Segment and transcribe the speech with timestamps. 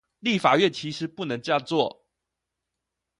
[0.17, 2.05] 立法院其實不能這樣做